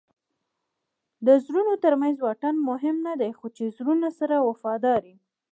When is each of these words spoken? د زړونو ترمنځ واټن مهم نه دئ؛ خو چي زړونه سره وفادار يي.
د 1.25 1.27
زړونو 1.45 1.73
ترمنځ 1.83 2.15
واټن 2.21 2.55
مهم 2.69 2.95
نه 3.07 3.13
دئ؛ 3.21 3.31
خو 3.39 3.47
چي 3.55 3.63
زړونه 3.77 4.09
سره 4.19 4.35
وفادار 4.49 5.01
يي. 5.11 5.17